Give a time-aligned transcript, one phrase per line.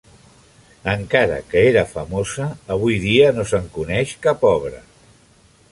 [0.93, 4.81] Encara que era famosa, avui dia no se'n coneix cap obra.